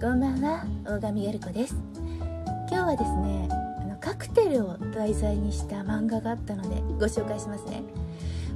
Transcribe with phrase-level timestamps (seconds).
[0.00, 1.76] こんばんは大神やる子です。
[2.68, 3.48] 今日はですね
[3.80, 7.82] あのカクテルを題材にした漫画があったのでご紹介しますね。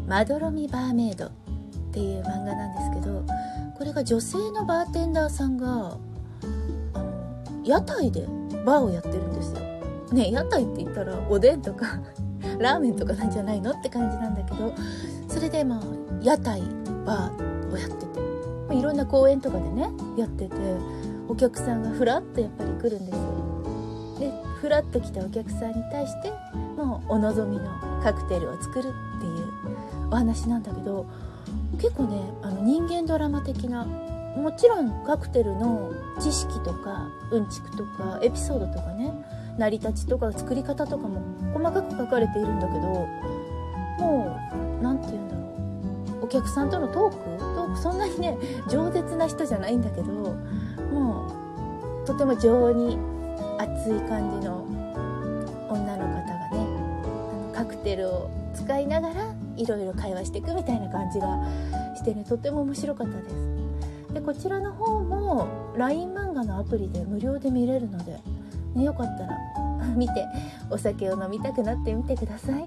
[0.06, 1.30] まどろみバーメイドっ
[1.92, 3.24] ていう漫画なんですけど
[3.78, 5.96] これが女性のバーテンダーさんが
[6.92, 8.26] あの屋台で
[8.66, 9.60] バーをやってるんですよ。
[10.12, 12.00] ね屋台って言ったらおでんとか
[12.58, 14.74] ラーメンとかなんじゃないのって感じなんだけど
[15.28, 15.80] それでまあ
[16.20, 16.62] 屋台
[17.06, 20.54] バーをやってていろんな公園とかでねやってて
[21.28, 26.30] お客さんがふらっとやっぱり来るんですよでふらっと来たお客さんに対して
[26.76, 27.64] もうお望みの
[28.02, 31.06] カクテルを作るっていうお話なんだけど
[31.76, 39.12] 結構ねあの人間ドラマ的なもちろんカクテルの知識とかうんちくとかエピソードとかね
[39.58, 41.20] 成り立ちとか作り方とかも
[41.52, 42.80] 細かく書かれているんだけど
[43.98, 44.38] も
[44.80, 47.16] う何て言うんだろうお客さんとのトーク
[47.54, 48.38] トークそんなにね
[48.68, 48.97] 饒舌な
[49.28, 50.12] 人じゃないんだけど
[50.92, 51.26] も
[52.02, 52.98] うとても情に
[53.58, 54.64] 熱い感じの
[55.68, 61.38] 女の方がねカクテルを使いながらいろいろ会話していくみたいな感じが
[61.96, 64.14] してねとても面白かったです。
[64.14, 68.18] でこちらの方も LINE 漫画のアプリで無料で見れるので、
[68.74, 69.36] ね、よかったら
[69.94, 70.26] 見て
[70.70, 72.66] お酒を飲みたくなってみてください。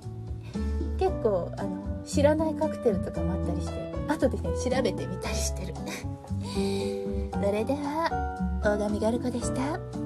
[0.99, 5.73] 結構あの知らないカクテルとかもあったりして後でね調べてみたりしてる。
[6.53, 8.09] それでは
[8.63, 10.00] 大神ガルコでした。